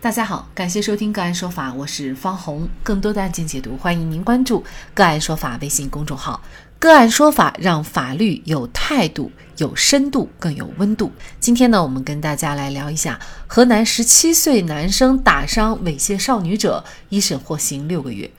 [0.00, 2.68] 大家好，感谢收听个案说法，我是方红。
[2.84, 4.62] 更多的案件解读，欢迎您关注
[4.94, 6.40] 个案说法微信公众号。
[6.78, 11.10] 个案说法让法律有态度、有深度、更有温度。
[11.40, 18.30] 今天呢，我们跟大家来聊一下河南十七岁男生打伤猥亵少女者，一审获刑六个月。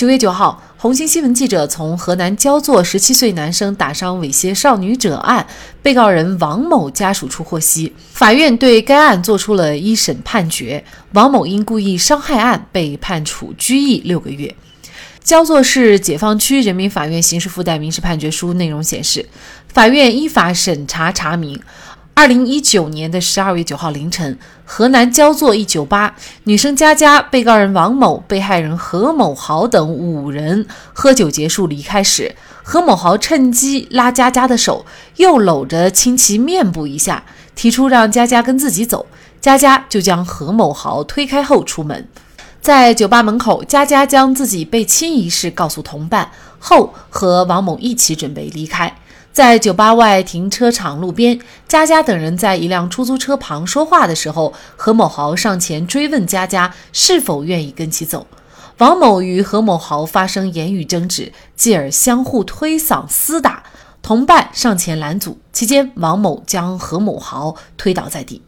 [0.00, 5.46] 九月九号，红星新闻记者从河南焦作十七岁男生打伤猥亵少女者案
[5.82, 14.56] 被告人王某家属处获悉，法院对该案作出了一审判决，王某因故意伤害案被判处拘役六个月。
[15.22, 19.28] 焦作市解放区人民法院刑事附带民事判决书内容显示，
[19.68, 21.60] 法院依法审查查明。
[22.12, 26.14] 二零一九年的十二月九号凌晨，河南焦作一酒吧，
[26.44, 34.84] 女生佳佳、被告人王某、被害人何某豪等五人喝酒结束离开时，何某豪趁机拉佳佳的手，
[35.16, 37.24] 又搂着亲其面部一下，
[37.54, 39.06] 提出让佳佳跟自己走，
[39.40, 42.06] 佳佳就将何某豪推开后出门。
[42.60, 48.94] 在酒吧门口，佳佳将自己被亲一事告诉同伴后，和王某一起准备离开。
[49.32, 58.26] 在酒吧外停车场路边，佳佳等人在一辆出租车旁说话的时候，何某豪上前追问佳佳是否愿意跟其走。
[58.78, 63.62] 王某与何某豪发生言语争执，继而相互推搡厮打，
[64.02, 68.42] 同伴上前拦阻，期间王某将何某豪推倒在地。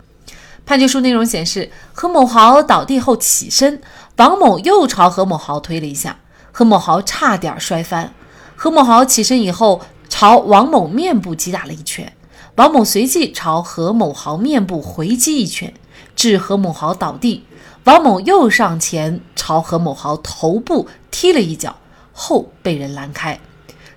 [0.66, 3.80] 判决书内容显示，何某豪倒地后起身，
[4.16, 6.18] 王某又朝何某豪推了一下，
[6.50, 8.12] 何某豪差点摔翻。
[8.56, 9.80] 何某豪起身以后。
[10.22, 12.12] 朝王某面部击打了一拳，
[12.54, 15.74] 王某随即朝何某豪面部回击一拳，
[16.14, 17.42] 致何某豪倒地。
[17.82, 21.74] 王某又上前朝何某豪头部踢了一脚，
[22.12, 23.40] 后被人拦开。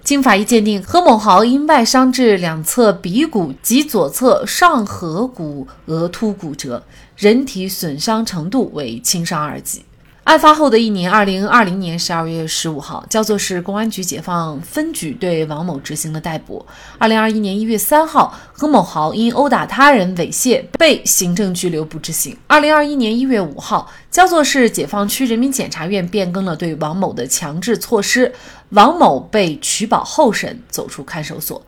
[0.03, 6.81] 经法医鉴定，何某豪因外伤致两侧鼻骨及左侧上颌骨额突骨折，
[7.16, 9.86] 人体损伤程度为轻伤二级。
[10.26, 16.66] 案发后的一年，二零二零年十二月十五号，焦作市公安局解放分局对王某执行了逮捕。
[16.97, 22.35] 二零二一年一月三号，何某豪因殴打他人猥亵被行政拘留不执行。
[22.47, 28.34] 二零二一年一月五号，焦作市解放区人民检察院变更了对王某的强制措施，
[28.69, 31.64] 王某被取保候审，走出看守所。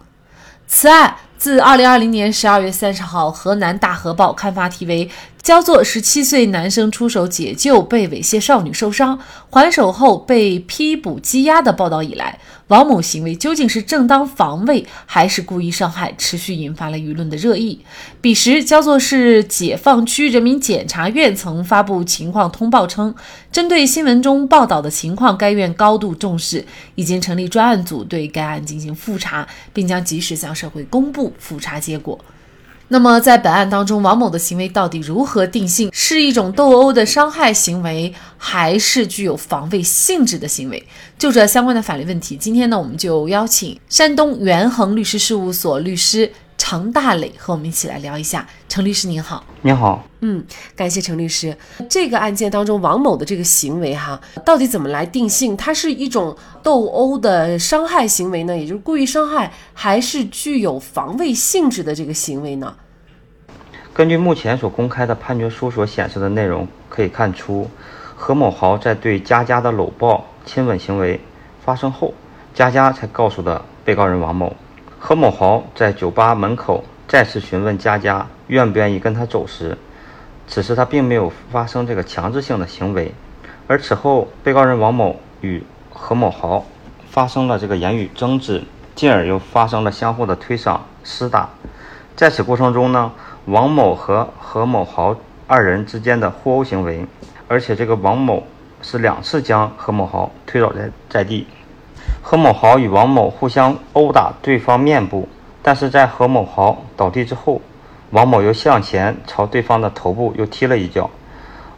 [0.69, 5.07] 此案自二零二零年十二月三十号河南大河报刊发题为。
[5.47, 9.17] 焦作十七岁男生出手解救被猥亵少女受伤，
[9.49, 12.37] 还手后被批捕羁押的报道以来，
[12.67, 17.79] 王某行为究竟是正当防卫还是故意伤害，持续引发了舆论的热议。
[18.19, 23.15] 彼时，焦作市解放区人民检察院曾发布情况通报称，
[23.49, 26.65] 针对新闻中报道的情况，该院高度重视，
[26.95, 32.19] 已经成立专案组对该案进行复查，并将及时向社会公布复查结果。
[32.89, 35.89] 那么，在本案当中，王某的行为到底如何定性？
[35.91, 40.81] 是一种斗殴的伤害行为，还是具有防卫性质的行为？
[41.17, 48.45] 就这相关的法律问题，今天呢，我们就邀请山东元恒律师事务所律师程大磊和我们一起来聊一下。
[48.67, 50.43] 程律师您好，您好，嗯，
[50.75, 51.55] 感谢程律师。
[51.89, 55.55] 这个案件当中，王某的这个行为哈，到底怎么来定性？
[55.55, 62.75] 它是一种斗殴的伤害行为呢，也就是故意伤害，还是具有防卫性质的这个行为呢？
[63.93, 67.67] 根据目前所公开的判决书所显示的内容，可以看出，
[68.15, 71.19] 何某豪在对佳佳的搂抱、亲吻行为
[71.63, 72.13] 发生后，
[72.53, 74.55] 佳佳才告诉的被告人王某。
[74.99, 79.77] 何某豪在酒吧门口再次询问佳佳愿不愿意跟他走时，
[80.47, 83.13] 此时他并没有发生这个强制性的行为，
[83.67, 85.63] 而此后被告人王某与
[85.93, 86.65] 何某豪
[87.09, 88.63] 发生了这个言语争执，
[88.95, 91.49] 进而又发生了相互的推搡、厮打。
[92.15, 93.11] 在此过程中呢？
[93.45, 95.15] 王某和何某豪
[95.47, 97.05] 二人之间的互殴行为，
[97.47, 98.45] 而且这个王某
[98.81, 101.47] 是两次将何某豪推倒在在地。
[102.29, 105.29] 何某豪与王某互相殴打对方面部，
[105.63, 107.61] 但是在何某豪倒地之后，
[108.09, 111.09] 王某又向前朝对方的头部又踢了一脚。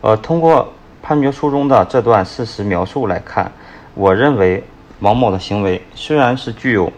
[0.01, 3.51] 呃，通过判决书中的这段事实描述来看，
[3.93, 4.63] 我认为
[5.01, 6.91] 王某的行为虽然是具有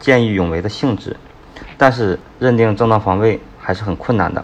[0.00, 1.14] 见义勇为的性质，
[1.76, 3.38] 但是认定正当防卫。
[3.58, 4.42] 还是很困难的。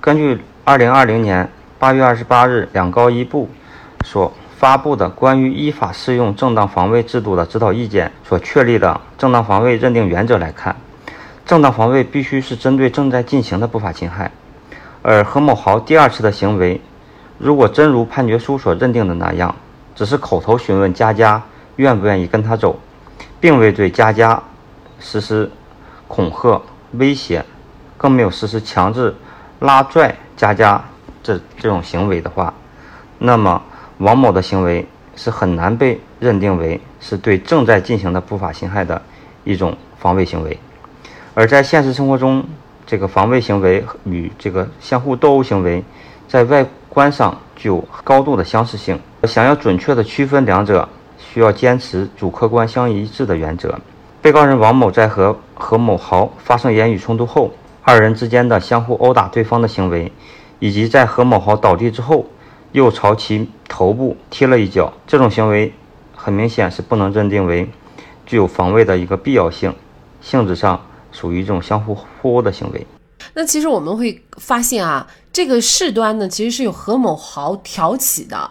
[0.00, 1.46] 根据二零二零年
[1.78, 3.48] 八月二十八日两高一部
[4.02, 4.32] 所
[4.62, 10.76] 发布的关于依法适用正当防卫制度的指导意见所确立的正当防卫认定原则来看，
[11.44, 14.30] 正当防卫必须是针对正在进行的不法侵害。
[15.02, 16.80] 而何某豪第二次的行为，
[17.38, 19.52] 如果真如判决书所认定的那样，
[19.96, 21.42] 只是口头询问佳佳
[21.74, 22.78] 愿不愿意跟他走，
[23.40, 24.40] 并未对佳佳
[25.00, 25.50] 实施
[26.06, 26.62] 恐吓
[26.92, 27.44] 威胁。
[27.96, 29.12] 更没有实施强制
[29.58, 30.80] 拉拽佳佳
[31.20, 32.54] 这这种行为的话，
[33.18, 33.60] 那么
[34.02, 34.84] 王某的行为
[35.14, 39.00] 是很难被认定为是对正在进行的不法侵害的
[39.44, 40.58] 一种防卫行为。
[41.34, 42.44] 而在现实生活中，
[42.84, 45.84] 这个防卫行为与这个相互斗殴行为
[46.26, 48.98] 在外观上具有高度的相似性。
[49.22, 53.78] 想要准确地区分两者，需要坚持主客观相一致的原则。
[54.20, 57.52] 被告人王某在和何某豪发生言语冲突后，
[57.82, 60.10] 二人之间的相互殴打对方的行为，
[60.58, 62.26] 以及在何某豪倒地之后
[62.72, 65.72] 又朝其头部踢了一脚，这种行为
[66.16, 67.70] 很明显是不能认定为
[68.26, 69.74] 具有防卫的一个必要性，
[70.20, 72.86] 性质上属于一种相互互殴的行为。
[73.34, 78.50] 那其实我们会发现啊，这个事端呢，其实是由何某豪挑起的。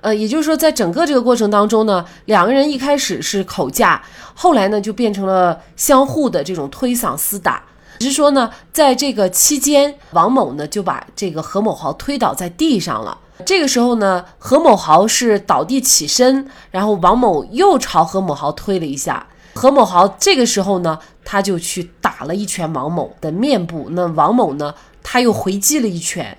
[0.00, 4.00] 呃，也就是说，在整个这个过程当中呢，两个人一开始是口架，
[4.34, 7.62] 后来呢就变成了相互的这种推搡厮打。
[7.98, 13.18] 只是说呢，在这个期间，王某呢就把这个何某豪推倒在地上了。
[13.44, 19.26] 这个时候呢，何某豪是倒地起身，然后王某又朝何某豪推了一下。
[19.54, 23.88] 何某豪这个时候呢，他就去打了一拳王某的面部。
[23.90, 26.36] 那王某呢，他又回击了一拳。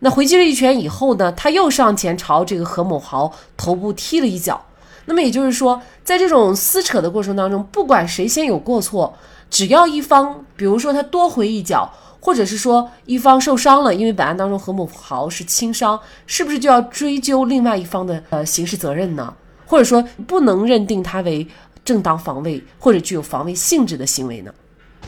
[0.00, 4.64] 那回击了一拳以后呢，他又上前朝这个何某豪头部踢了一脚。
[5.06, 9.14] 那么也就是说，在这种撕扯的过程当中，不管谁先有过错，
[9.48, 19.32] 只要一方，比如说他多回一脚，或者是说一方受伤了，因为本案当中何某豪是轻伤，是不是就要追究另外一方的呃刑事责任呢？
[19.66, 21.46] 或者说不能认定他为
[21.84, 24.52] 正当防卫或者具有防卫性质的行为呢？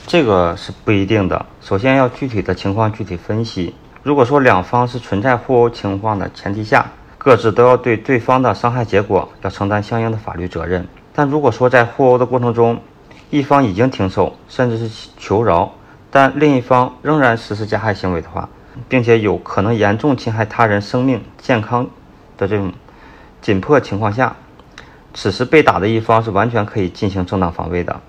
[0.07, 1.47] 这个是不一定的。
[1.61, 3.75] 首先要具体的情况具体分析。
[4.03, 10.87] 如果说两方是存在互殴情况的前提下，各自都要对对方的伤害结果要承担相应的法律责任。
[11.15, 12.81] 但如果说在互殴的过程中，
[13.29, 15.71] 一方已经停手，甚至是求饶，
[16.11, 18.49] 但另一方仍然实施加害行为的话，
[18.89, 21.87] 并且有可能严重侵害他人生命健康
[22.37, 22.73] 的这种
[23.41, 24.35] 紧迫情况下，
[25.15, 28.01] 此时被打的一方是完全可以进行正当防卫的。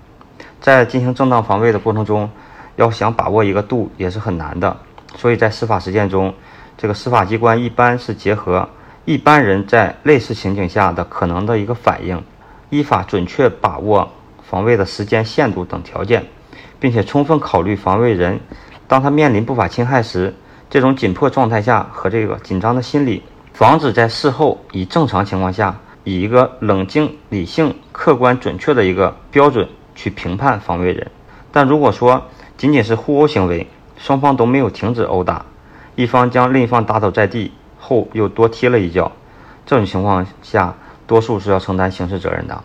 [0.60, 2.30] 在进行正当防卫的过程中，
[2.76, 4.76] 要想把握一个度也是很难的。
[5.16, 6.32] 所以在司法实践中，
[6.78, 8.68] 这个司法机关一般是结合
[9.04, 12.22] 一般人在类似情景下的可能的一个反应，
[12.70, 14.10] 依法准确把握
[14.48, 16.24] 防卫的时间限度等条件，
[16.82, 18.40] 并且充分考虑防卫人
[18.88, 20.34] 当他面临不法侵害时
[20.68, 31.08] 这种紧迫状态下和这个紧张的心理，防止在事后以正常情况下以一个冷静、理性、客观、准确的一个标准去评判防卫人。
[31.52, 32.24] 但如果说
[32.56, 35.46] 仅仅是互殴行为，双方都没有停止殴打，
[35.94, 39.12] 一方将另一方打倒在地后又多踢了一脚，
[39.64, 40.74] 这种情况下，
[41.06, 42.64] 多数是要承担刑事责任的。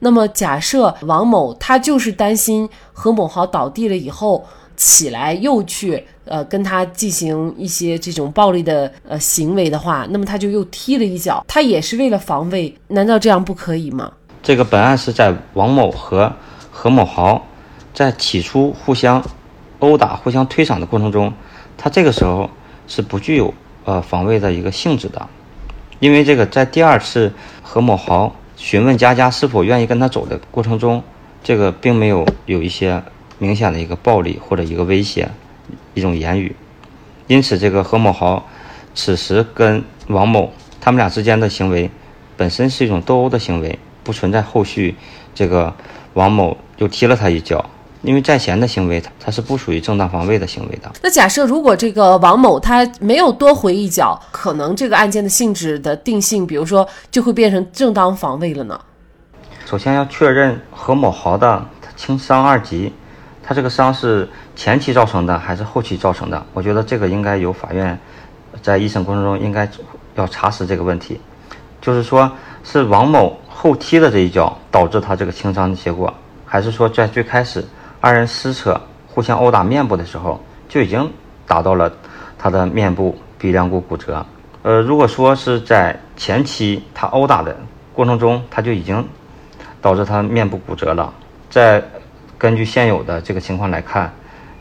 [0.00, 4.44] 那么，假设王某他就是担心何某豪倒地了以后
[4.76, 14.12] 起来又去呃跟他进行一些这种暴力的呃行为的话，那么他就又踢了一脚，他也是为了防卫，难道这样不可以吗？
[14.42, 16.32] 这个本案是在王某和
[16.70, 17.46] 何某豪
[17.92, 19.22] 在起初互相。
[19.78, 21.30] 殴打、互相推搡的过程中，
[21.76, 22.48] 他这个时候
[22.88, 23.52] 是不具有
[23.84, 25.28] 呃防卫的一个性质的，
[25.98, 27.30] 因为这个在第二次
[27.62, 31.02] 何某豪询问佳佳是否愿意跟他走的过程中，
[31.44, 33.02] 这个并没有有一些
[33.38, 35.28] 明显的一个暴力或者一个威胁
[35.94, 36.56] 一种言语，
[37.26, 38.48] 因此这个何某豪
[38.94, 41.90] 此时跟王某他们俩之间的行为
[42.36, 44.94] 本身是一种斗殴的行为，不存在后续
[45.34, 45.74] 这个
[46.14, 47.68] 王某又踢了他一脚。
[48.02, 50.90] 因为在前的行为，他是不属于正当防卫的行为的。
[51.02, 58.80] 那假设如果这个王某他没有多回一脚，可能这个案件的性质的定性，比如说就会变成正当防卫了呢？
[59.64, 61.64] 首先要确认何某豪的
[61.96, 62.92] 轻伤二级，
[63.42, 66.46] 他这个伤是前期造成的还是后期造成的？
[66.52, 67.98] 我觉得这个应该由法院
[68.62, 69.68] 在一审过程中应该
[70.14, 71.20] 要查实这个问题，
[71.80, 72.30] 就是说
[72.62, 77.64] 是王某后踢的这一脚导致他这个轻伤的结果，还是说在最开始？
[78.06, 81.12] 二人撕扯、互相殴打面部的时候，就已经
[81.44, 81.92] 达到了
[82.38, 84.24] 他的面部鼻梁骨骨折。
[84.62, 87.56] 呃，如果说是在前期他殴打的
[87.92, 89.04] 过程中，他就已经
[89.82, 91.12] 导致他面部骨折了。
[91.50, 91.82] 在
[92.38, 94.12] 根据现有的这个情况来看，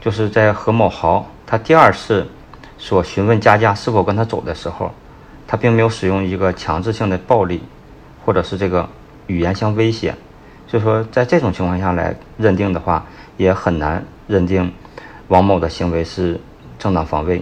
[0.02, 2.28] 就是在何某豪他第二次
[2.80, 4.92] 所询问佳佳是否跟他走的时候，
[5.46, 7.62] 他并没有使用一个强制性的暴力，
[8.26, 8.90] 或者是这个
[9.28, 10.16] 语言相威胁。
[10.76, 13.06] 所以说，在这种情况下来认定的话，
[13.38, 14.70] 也很难认定
[15.30, 16.38] 王某的行为是
[16.78, 17.42] 正当防卫，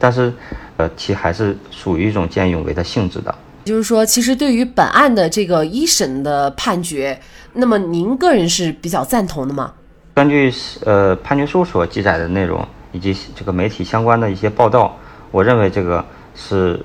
[0.00, 0.32] 但是，
[0.76, 3.32] 呃，其还是属于一种见义勇为的性质的。
[3.64, 7.16] 就是说，其实对于本案的这个一审的判决，
[7.52, 9.72] 那么您个人是比较赞同的吗？
[10.14, 10.52] 根据
[10.84, 14.96] 呃判决书所记载的内容以及这个媒体相关的一些报道，
[15.30, 16.84] 我认为这个是，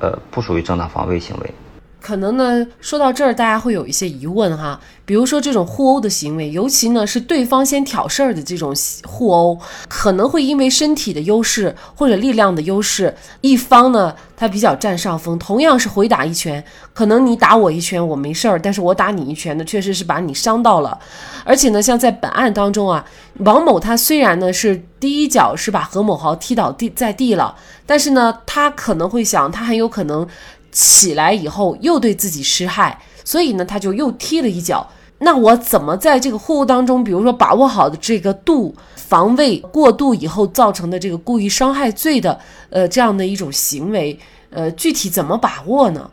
[0.00, 1.54] 呃，不属于正当防卫行为。
[2.00, 8.74] 可能呢，说到这儿，大家会有一些疑问哈，比如说这种互殴的行为，尤其呢是对方先挑事儿的这种
[9.06, 15.38] 互殴，可能会因为身体的优势或者力量的优势，一方呢他比较占上风。
[15.38, 16.64] 同样是回打一拳，
[16.94, 20.98] 可能你打我一拳我没事儿，但是我打你一拳呢，确实是把你伤到了。
[21.44, 23.04] 而且呢，像在本案当中啊，
[23.40, 27.54] 王某他虽然呢是第一脚是把何某豪踢倒地在地了，
[27.84, 30.26] 但是呢他可能会想，他很有可能。
[30.70, 34.86] 起来以后又对自己施害，所以呢，他就又踢了一脚。
[35.18, 42.38] 那我怎么在这个互殴当中，比如说把握好的这个度，防卫过度以后造成的这个故意伤害罪的，
[42.70, 44.18] 呃，这样的一种行为，
[44.50, 46.10] 呃，具体怎么把握呢？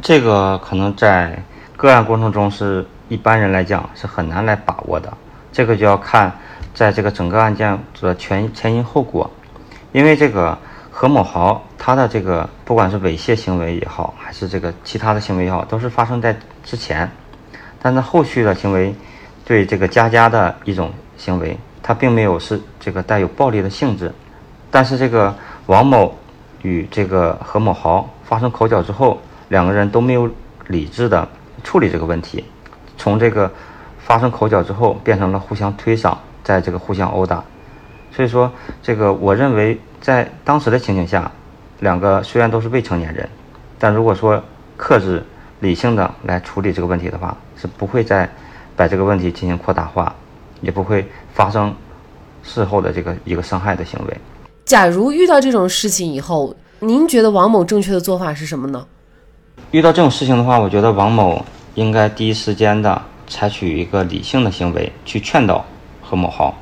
[0.00, 1.40] 这个可能在
[1.76, 5.12] 个案过程中是一般人来讲是很难来把握的。
[5.52, 6.36] 这个就要看
[6.74, 9.30] 在这个整个案件的前前因后果，
[9.92, 10.58] 因为这个。
[10.94, 17.10] 何某豪他的这个不管是猥亵行为也好，还是这个其他的行为也好，都是发生在之前，
[17.80, 18.94] 但是后续的行为
[19.44, 24.12] 对这个佳佳的一种行为，他并没有是这个带有暴力的性质，
[24.70, 25.34] 但是这个
[25.66, 26.14] 王某
[26.60, 29.18] 与这个何某豪发生口角之后，
[29.48, 30.30] 两个人都没有
[30.68, 31.26] 理智的
[31.64, 32.44] 处理这个问题，
[32.98, 33.50] 从这个
[33.98, 37.42] 发生口角之后变成了互相推搡，在这个互相殴打，
[38.14, 39.80] 所以说这个我认为。
[40.02, 41.30] 在当时的情景下，
[41.78, 43.26] 两个虽然都是未成年人，
[43.78, 44.42] 但如果说
[44.76, 45.22] 克制、
[45.60, 48.28] 理性的来处理这个问题的话，是不会再
[48.74, 50.12] 把这个问题进行扩大化，
[50.60, 51.72] 也不会发生
[52.42, 54.16] 事后的这个一个伤害的行为。
[54.64, 58.84] 假如遇到这种事情以后，您觉得王某正确的做法是什么呢？
[59.70, 61.44] 遇到这种事情的话，我觉得王某
[61.74, 65.64] 应该第一时间的采取一个理性的行为去劝导
[66.02, 66.52] 何某豪。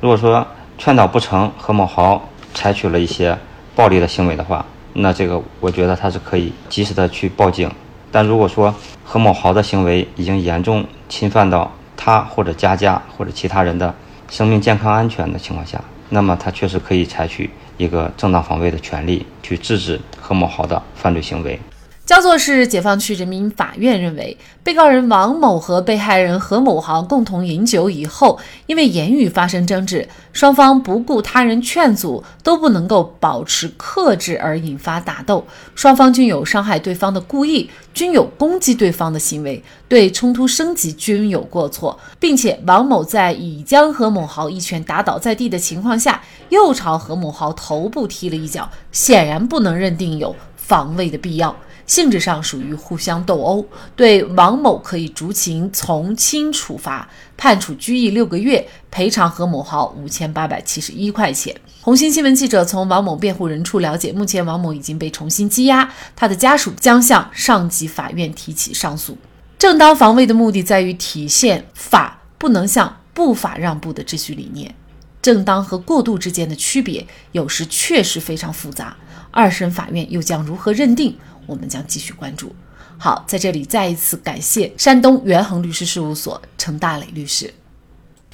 [0.00, 0.44] 如果说
[0.76, 2.28] 劝导不成，何某豪。
[2.54, 3.36] 采取了一些
[3.74, 4.64] 暴力的行为的话，
[4.94, 7.70] 那这个我觉得他是可以及时的去报警。
[8.10, 8.74] 但如果说
[9.04, 13.94] 何某豪的行为已经严重侵犯到他或者佳佳或者其他人的
[14.30, 21.60] 生命健康安全的情况下，那么他确实可以采取一个正当防卫的权利去制止何某豪的犯罪行为。
[22.08, 51.54] 焦作市解放区人民法院认为，被告人王某和被害人何某豪共同饮酒以后，因为言语发生争执，双方不顾他人劝阻，都不能够保持克制而引发打斗，双方均有伤害对方的故意，均有攻击对方的行为，对冲突升级均有过错，并且王某在已将何某豪一拳打倒在地的情况下，又朝何某豪头部踢了一脚，显然不能认定有防卫的必要。
[51.88, 53.66] 性质上属于互相斗殴，
[53.96, 61.56] 对王某可以酌情从轻处罚，判处拘役六个月，赔偿何某豪五千八百七十一块钱。
[61.80, 69.16] 红星新闻记者从王某辩护人处了解，目前王某已经被重新羁押，他的家属将向上级法院提起上诉。
[69.58, 74.74] 正当防卫的目的在于体现法不能向不法让步的秩序理念，
[75.22, 78.94] 正当和过度之间的区别有时确实非常复杂，
[79.30, 81.16] 二审法院又将如何认定？
[81.48, 82.54] 我们将继续关注。
[82.96, 87.52] 好，在这里再一次感谢山东元恒律师事务所程大磊律师。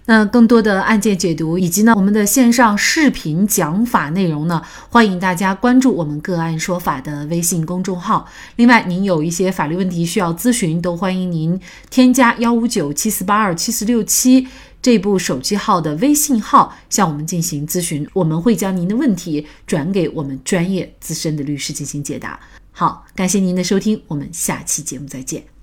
[0.07, 8.29] 那更多的案件解读以及呢我们的线上视频讲法内容呢，欢迎大家关注我们个案说法的微信公众号。
[8.57, 14.47] 另外，您有一些法律问题需要咨询，都欢迎您添加幺五九七四八二七四六七
[14.83, 22.39] 这部手机号的微信号向我们进行咨询，我们会将您的问题转给我们专业资深的律师进行解答。
[22.77, 25.54] 好，感谢您的收听，我们下期节目再见。